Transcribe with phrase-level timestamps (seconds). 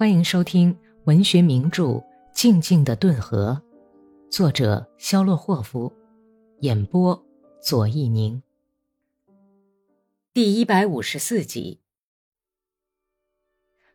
[0.00, 0.74] 欢迎收听
[1.04, 1.84] 文学名著
[2.32, 3.60] 《静静的顿河》，
[4.34, 5.92] 作者肖洛霍夫，
[6.60, 7.22] 演播
[7.60, 8.42] 左一宁。
[10.32, 11.80] 第一百五十四集，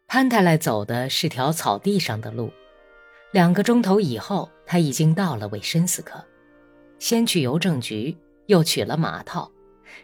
[0.05, 2.51] 潘太来走的是条草地上的路。
[3.31, 6.23] 两个钟头以后，他已经到了韦申斯克，
[6.99, 8.15] 先去邮政局，
[8.45, 9.51] 又取了马套，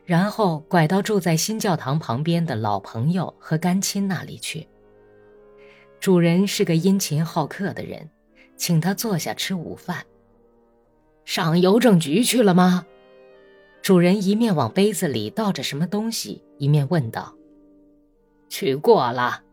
[0.03, 4.67] 然后拐到住在新教堂旁边的老朋友和干亲那里去。
[6.01, 8.09] 主人是个殷勤好客的人，
[8.57, 10.03] 请他坐下吃午饭。
[11.25, 12.87] 上邮政局去了吗？
[13.83, 17.35] 主人一面往杯子里倒着什么东西，一面问道。
[18.49, 19.43] 去过了。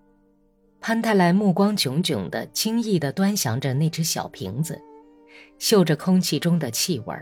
[0.80, 4.80] 潘太来目光炯炯的，惊异的端详着那只小瓶子，
[5.58, 7.14] 嗅着空气中的气味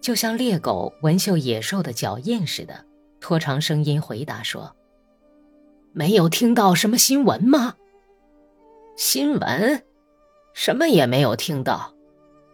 [0.00, 2.84] 就像猎狗闻嗅野兽的脚印似的，
[3.20, 4.74] 拖长声音回答说
[5.94, 7.76] ：“没有听到什么新闻吗？”
[8.98, 9.84] 新闻，
[10.52, 11.94] 什么也没有听到。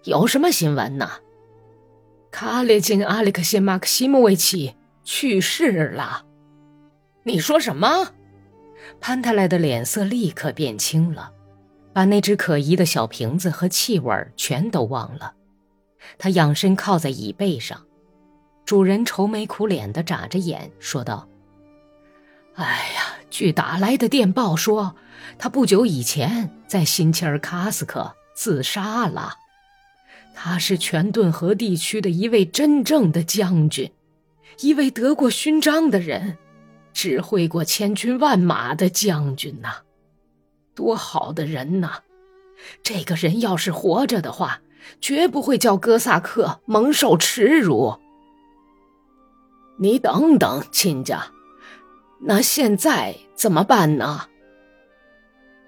[0.02, 1.08] 有什么新闻呢？
[2.30, 6.26] 卡列金·阿列克谢马克西莫维奇去世了。
[7.22, 8.12] 你说什么？
[9.00, 11.32] 潘泰莱的脸色立刻变青了，
[11.94, 15.32] 把那只可疑的小瓶子和气味全都忘了。
[16.18, 17.80] 他仰身靠在椅背上，
[18.66, 21.26] 主人愁眉苦脸的眨着眼说道
[22.54, 24.96] ：“哎呀，据打来的电报说。”
[25.36, 29.34] 他不久以前在新切尔卡斯克自杀了。
[30.32, 33.90] 他是全顿河地区的一位真正的将军，
[34.60, 36.38] 一位得过勋章的人，
[36.92, 39.78] 指挥过千军万马的将军呐！
[40.74, 42.02] 多好的人呐！
[42.84, 44.60] 这个人要是活着的话，
[45.00, 47.98] 绝不会叫哥萨克蒙受耻辱。
[49.78, 51.26] 你等等，亲家，
[52.20, 54.28] 那现在怎么办呢？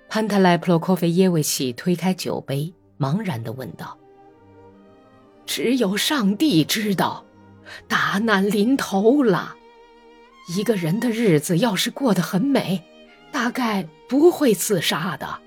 [0.09, 3.99] 潘特莱普洛科菲耶维奇推开酒杯，茫然地问道
[5.45, 7.25] ：“只有上帝知道，
[7.89, 9.57] 大难临头了。
[10.57, 12.85] 一个人的日子要是过得很美，
[13.33, 15.41] 大概不会自杀的。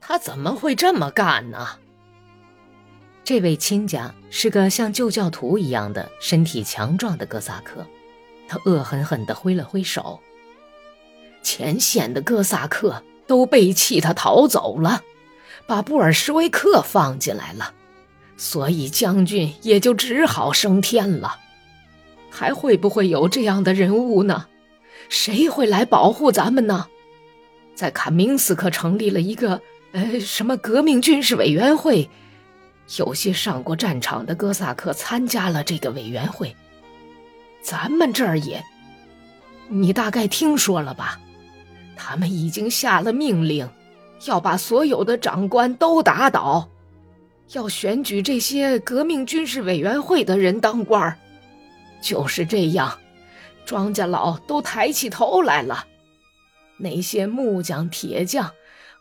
[0.00, 1.66] 他怎么会这么干呢？”
[3.24, 7.84] 这位亲家是个像旧教徒一样的身体强壮的哥萨克，
[8.48, 10.20] 他恶狠狠地挥了挥手
[11.42, 15.00] ：“前线的哥萨克。”都背弃他逃走了，
[15.66, 17.72] 把布尔什维克放进来了，
[18.36, 21.38] 所以将军也就只好升天了。
[22.30, 24.48] 还会不会有这样的人物呢？
[25.08, 26.86] 谁会来保护咱们呢？
[27.74, 29.58] 在卡明斯克成立了一个
[29.92, 32.10] 呃什么革命军事委员会，
[32.98, 36.54] 有些上过战场的哥萨克参加了这个委员会。
[37.64, 38.62] 咱们这儿也，
[39.68, 41.18] 你大概听说了吧？
[41.96, 43.66] 他们已经下了命令，
[44.26, 46.68] 要把所有的长官都打倒，
[47.52, 51.16] 要选举这些革命军事委员会的人当官儿。
[52.02, 52.98] 就是这样，
[53.64, 55.86] 庄稼佬都抬起头来了。
[56.76, 58.52] 那些木匠、铁匠，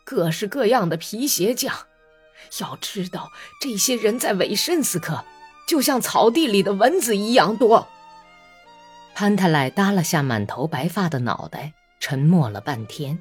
[0.06, 1.76] 各式各样的皮鞋匠，
[2.62, 5.26] 要知道，这些人在韦申斯克，
[5.68, 7.86] 就像草地里的蚊子一样多。
[9.16, 11.74] 潘太莱耷拉下满头白发的脑袋。
[12.00, 13.18] 沉默了半天，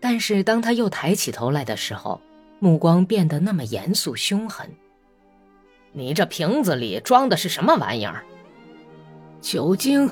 [0.00, 2.20] 但是当他又抬起头来的时候，
[2.58, 4.68] 目光变得那么严肃凶狠。
[5.92, 8.24] 你这瓶子里装的是什么玩意儿？
[9.40, 10.10] 酒精，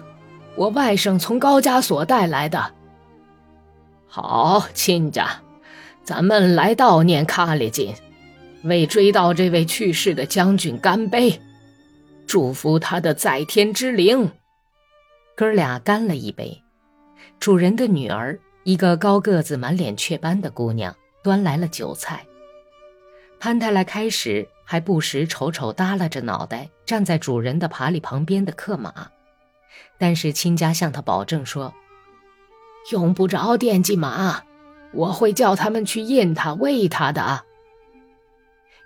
[0.55, 2.73] 我外甥从高加索带来的。
[4.07, 5.43] 好，亲家，
[6.05, 7.93] 咱们来悼念卡列金，
[8.63, 11.41] 为追悼这位去世的将军干杯，
[12.25, 14.31] 祝福他的在天之灵。
[15.41, 16.63] 哥俩干了一杯。
[17.39, 22.27] 主人的女儿，一个高个子、满脸雀斑的姑娘，端来了酒菜。
[23.39, 28.93] 潘太来开始还不时瞅瞅耷拉着脑袋站在主人的爬犁旁边的克马，
[29.97, 31.73] 但是亲家向他保证说
[32.93, 34.43] ：“用不着惦记马，
[34.93, 37.47] 我会叫他们去印他、喂他的。”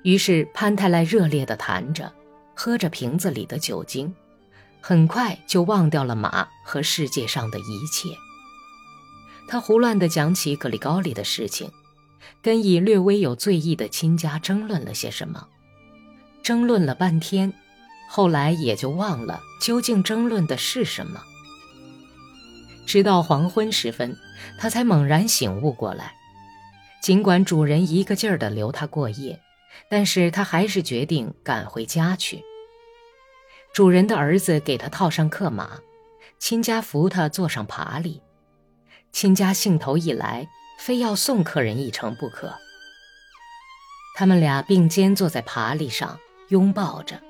[0.05, 2.13] 于是潘太来热烈地谈着，
[2.55, 4.15] 喝着瓶子里的酒精，
[4.87, 8.11] 很快就忘掉了马和世界上的一切。
[9.49, 11.71] 他胡乱地讲起格里高利的事情，
[12.43, 15.49] 跟以略微有醉意的亲家争论了些什么，
[16.43, 17.51] 争论了半天，
[18.11, 21.23] 后来也就忘了究竟争论的是什么。
[22.85, 24.15] 直到黄昏时分，
[24.59, 26.13] 他才猛然醒悟过来。
[27.01, 29.41] 尽管主人一个劲儿地留他过夜，
[29.89, 32.43] 但是他还是决定赶回家去。
[33.75, 35.69] 主人的儿子给他套上客马，
[36.39, 38.23] 亲家扶他坐上爬犁。
[39.11, 40.47] 亲家兴头一来，
[40.79, 42.55] 非要送客人一程不可。
[44.15, 47.21] 他们俩并肩坐在爬犁上，拥抱着。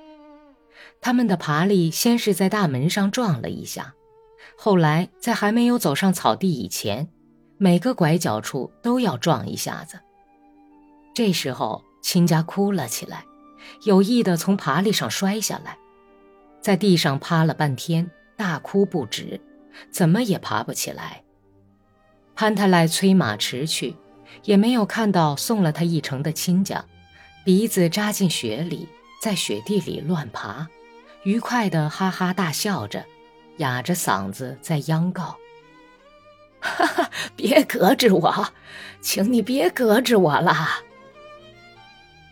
[1.00, 3.94] 他们的爬犁先是在大门上撞了一下，
[4.54, 7.08] 后来在还没有走上草地以前，
[7.56, 9.98] 每个拐角处都要撞一下子。
[11.14, 13.24] 这时候，亲家哭了起来，
[13.84, 15.78] 有意的从爬犁上摔下来，
[16.64, 19.38] 在地上趴了半天，大哭不止，
[19.90, 21.22] 怎么也爬不起来。
[22.34, 23.94] 潘太来催马驰去，
[24.44, 26.82] 也没有看到送了他一程的亲家，
[27.44, 28.88] 鼻子扎进雪里，
[29.20, 30.66] 在雪地里乱爬，
[31.24, 33.04] 愉快的哈哈大笑着，
[33.58, 35.36] 哑着嗓子在央告
[36.60, 38.48] ：“哈哈，别搁置我，
[39.02, 40.80] 请你别搁置我啦。”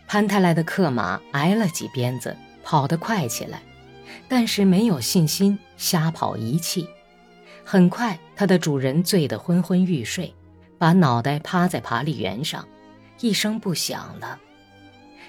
[0.09, 3.61] 潘太来的克马挨了几鞭子，跑得快起来，
[4.35, 6.89] 但是没有信心，瞎跑一气。
[7.63, 10.33] 很快，它的主人醉得昏昏欲睡，
[10.79, 12.67] 把脑袋趴在爬犁园上，
[13.19, 14.39] 一声不响了。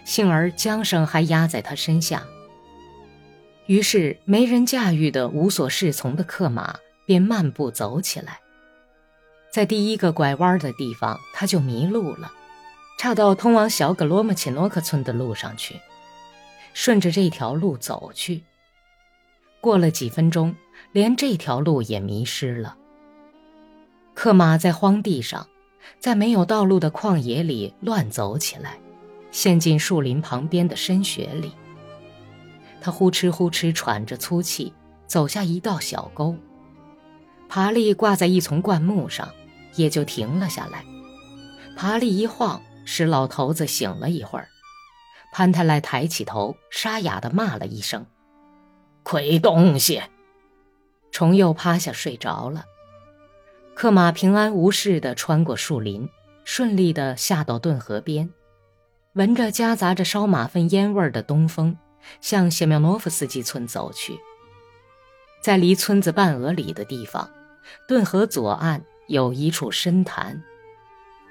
[0.06, 2.22] 幸而缰绳还压在他身下。
[3.66, 6.74] 于是，没人驾驭的无所适从的克马
[7.04, 8.40] 便漫步走起来。
[9.52, 12.32] 在第一个拐弯的地方，他就迷路了，
[12.98, 15.78] 岔到通往小格罗莫切诺克村的路上去，
[16.72, 18.44] 顺着这条路走去。
[19.64, 20.54] 过了几分钟。
[20.92, 22.76] 连这条路也迷失了。
[24.14, 25.44] 克马在荒地上，
[25.98, 28.78] 在没有道路的旷野里乱走起来，
[29.32, 31.52] 陷进树林旁边的深雪里。
[32.80, 34.72] 他呼哧呼哧喘着粗气，
[35.08, 36.36] 走下一道小沟，
[37.48, 39.28] 爬犁挂在一丛灌木上，
[39.74, 40.84] 也就停了下来。
[41.76, 44.46] 爬犁一晃，使老头子醒了一会儿。
[45.32, 48.06] 潘太来抬起头，沙哑地骂了一声
[49.04, 50.02] ：“亏东西！”
[51.12, 52.64] 虫又趴下睡着了，
[53.74, 56.08] 克马平安无事地穿过树林，
[56.42, 58.30] 顺利地下到顿河边，
[59.12, 61.78] 闻着夹杂着烧马粪烟味的东风，
[62.20, 64.18] 向谢苗诺夫斯基村走去。
[65.40, 67.30] 在离村子半俄里的地方，
[67.86, 70.42] 顿河左岸有一处深潭，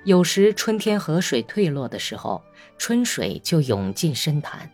[0.06, 2.42] 有时春天河水退落的时候，
[2.78, 4.72] 春水就涌进深潭。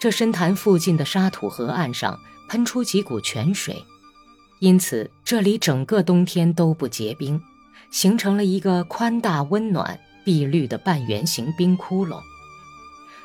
[0.00, 2.18] 这深潭附近的沙土河岸上。
[2.46, 3.82] 喷出几股泉水，
[4.60, 7.40] 因此这里整个冬天都不结冰，
[7.90, 12.20] 形成了一个宽大、温暖、碧绿的半圆形冰窟窿。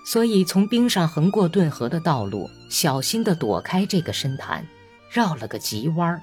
[0.06, 4.66] 所以从冰上横过顿河的道路，小心地躲开这个深潭，
[5.12, 6.22] 绕了个急弯儿。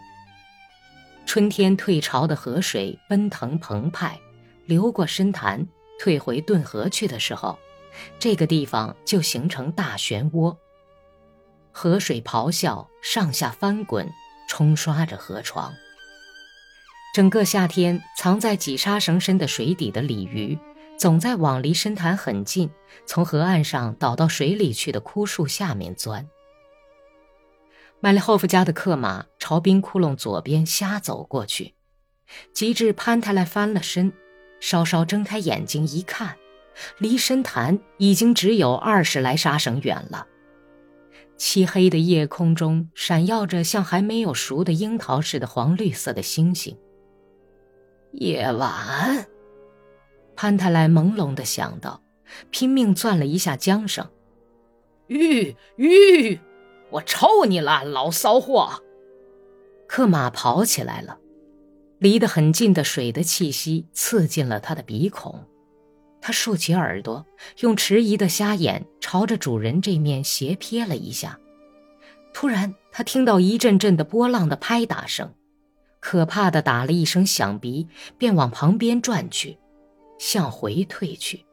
[1.26, 4.18] 春天退潮的河水奔腾澎湃，
[4.64, 5.64] 流过深潭，
[6.00, 7.58] 退回顿河去的时候，
[8.18, 10.56] 这个地方就形成大漩涡。
[11.72, 14.10] 河水咆哮，上下翻滚，
[14.48, 15.74] 冲刷着河床。
[17.14, 20.58] 整个夏天，藏在几沙绳深的水底的鲤鱼，
[20.98, 22.70] 总在往离深潭很近、
[23.06, 26.28] 从河岸上倒到水里去的枯树下面钻。
[28.00, 31.74] 麦利霍夫家的克马朝冰窟窿左边瞎走过去，
[32.52, 34.12] 及至潘泰莱翻了身，
[34.60, 36.36] 稍稍睁开眼睛一看，
[36.98, 40.26] 离深潭已经只有二十来沙绳远了。
[41.36, 46.76] 漆黑的夜空中闪耀着像还没有熟的樱桃似的黄绿色的星星。
[48.12, 49.26] 夜晚，
[50.34, 52.02] 潘太来朦胧地想到，
[52.50, 54.08] 拼命攥了一下缰绳。
[55.08, 56.40] 吁吁！
[56.90, 58.82] 我抽你了，老骚货！
[59.86, 61.18] 克马跑起来了，
[61.98, 65.44] 离得很近的水的气息刺进了他的鼻孔。
[66.20, 67.24] 他竖起耳朵，
[67.60, 71.38] 用迟疑的瞎眼朝着主人这面斜瞥了一下。
[72.34, 75.32] 突然，他听到一阵阵的波浪的拍打声，
[76.00, 79.56] 可怕的打了一声响鼻，便往旁边转去，
[80.18, 81.44] 向回退去。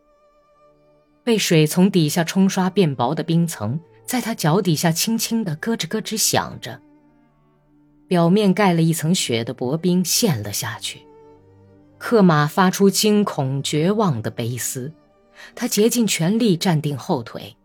[1.24, 6.82] 被水从底下冲刷变薄的冰层，在他脚底下轻轻地咯吱咯吱响着。
[8.08, 11.02] 表面盖了一层雪的薄冰陷了下去。
[12.06, 14.92] 克马发出惊恐、绝望的悲嘶，
[15.56, 17.56] 他竭尽全力站定后腿，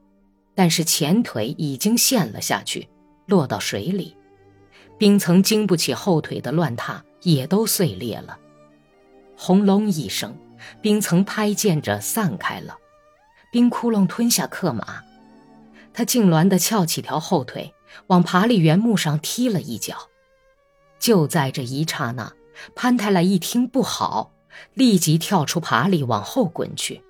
[0.54, 2.88] 但是前腿已经陷了下去，
[3.26, 4.16] 落到水里，
[4.96, 8.38] 冰层经不起后腿的乱踏，也都碎裂了。
[9.36, 10.38] 轰隆一声，
[10.80, 12.78] 冰层拍溅着散开了，
[13.50, 15.02] 冰窟窿吞下克马，
[15.92, 17.74] 他痉挛地翘起条后腿，
[18.06, 19.96] 往爬犁原木上踢了一脚。
[21.00, 22.32] 就在这一刹那。
[22.74, 24.32] 潘太来一听不好，
[24.74, 27.02] 立即跳出爬犁往后滚去。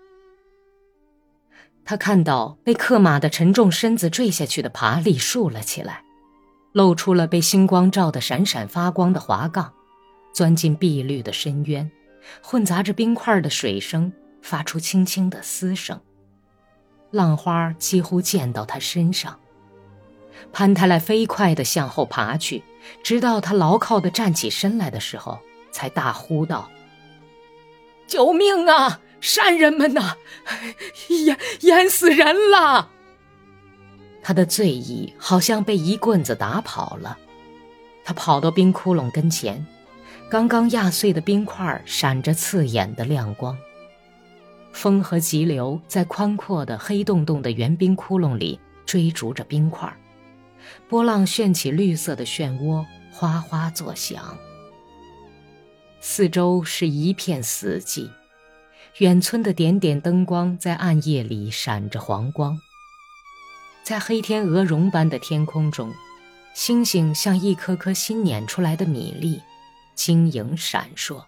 [1.84, 6.02] 他看到被克马的沉重身子坠下去的爬犁竖了起来，
[6.72, 9.72] 露出了被星光照得闪闪发光的滑杠，
[10.34, 11.90] 钻进碧绿的深渊，
[12.42, 14.12] 混杂着冰块的水声
[14.42, 15.98] 发出轻轻的嘶声。
[17.10, 19.40] 浪花几乎溅到他身上。
[20.52, 22.62] 潘太来飞快地向后爬去，
[23.02, 25.38] 直到他牢靠地站起身来的时候，
[25.70, 26.70] 才大呼道
[28.06, 29.00] ：“救命啊！
[29.20, 30.16] 山人们呐，
[31.08, 32.90] 淹淹死人了！”
[34.22, 37.18] 他的醉意好像被一棍子打跑了。
[38.04, 39.66] 他跑到冰窟窿跟前，
[40.30, 43.58] 刚刚压碎的冰块闪着刺眼的亮光。
[44.72, 49.92] 风和急流在宽阔的黑洞洞的圆冰窟窿里追逐着冰块，
[50.88, 54.36] 波浪旋起绿色的漩涡，哗哗作响。
[56.00, 58.10] 四周是一片死寂，
[58.98, 62.58] 远村的点点灯光在暗夜里闪着黄光。
[63.82, 65.92] 在黑天鹅绒般的天空中。
[66.54, 69.40] 星星像一颗颗新碾出来的米粒，
[69.94, 71.22] 晶莹闪烁。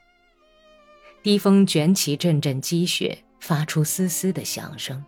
[1.23, 5.05] 低风卷起阵阵积雪，发出嘶嘶的响声，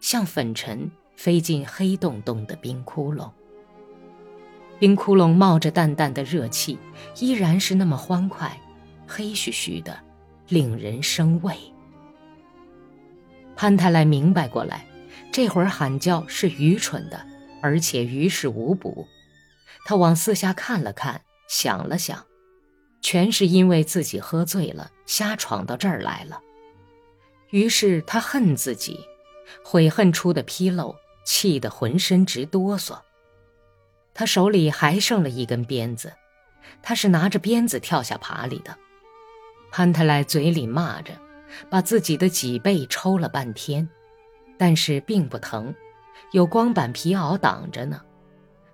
[0.00, 3.30] 像粉尘飞进黑洞洞的冰窟窿。
[4.82, 6.76] 冰窟窿冒着淡淡的热气，
[7.20, 8.60] 依然是那么欢快，
[9.06, 9.96] 黑黢黢的，
[10.48, 11.54] 令人生畏。
[13.54, 14.84] 潘太来明白过来，
[15.30, 17.24] 这会儿喊叫是愚蠢的，
[17.62, 19.06] 而且于事无补。
[19.84, 22.26] 他往四下看了看，想了想，
[23.00, 26.40] 全是因为自己喝醉了，瞎闯到这儿来了。
[27.50, 28.98] 于是他恨自己，
[29.64, 32.98] 悔恨出的纰漏，气得浑身直哆嗦。
[34.14, 36.12] 他手里还剩了一根鞭子，
[36.82, 38.76] 他是拿着鞭子跳下爬里的。
[39.70, 41.12] 潘太来嘴里骂着，
[41.70, 43.88] 把自己的脊背抽了半天，
[44.58, 45.74] 但是并不疼，
[46.32, 48.00] 有光板皮袄挡着呢。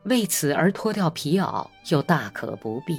[0.04, 2.99] 为此而脱掉皮袄，又大可不必。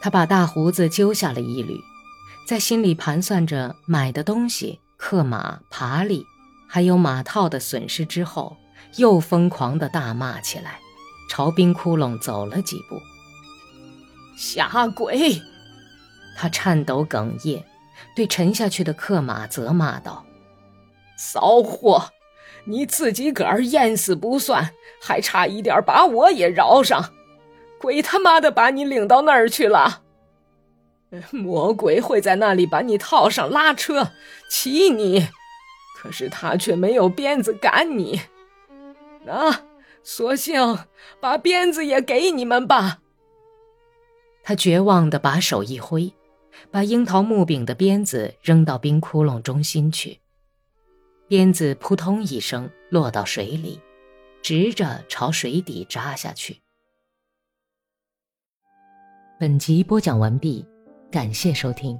[0.00, 1.78] 他把大胡子揪下了一缕，
[2.46, 6.24] 在心里盘算着买的东西、克马、爬犁，
[6.68, 8.56] 还有马套的损失之后，
[8.96, 10.78] 又疯狂地大骂起来，
[11.28, 13.00] 朝冰窟窿走了几步。
[14.36, 15.40] 下鬼！
[16.36, 17.64] 他颤抖哽咽，
[18.16, 20.24] 对沉下去的克马责骂道
[21.16, 22.10] ：“骚货！”
[22.64, 24.70] 你自己个儿淹死不算，
[25.02, 27.12] 还差一点把我也饶上，
[27.80, 30.02] 鬼他妈的把你领到那儿去了！
[31.32, 34.12] 魔鬼会在那里把你套上拉车
[34.48, 35.26] 骑你，
[35.98, 38.20] 可是他却没有鞭子赶你。
[39.24, 39.64] 那
[40.02, 40.78] 索性
[41.20, 43.00] 把鞭子也给你们吧。
[44.42, 46.12] 他绝望地把手一挥，
[46.70, 50.20] 把樱桃木柄的鞭子扔到冰窟窿中心去。
[51.28, 53.80] 鞭子扑通一声落到水里，
[54.42, 56.60] 直着朝水底扎下去。
[59.38, 60.66] 本集播讲完毕，
[61.10, 61.98] 感谢收听。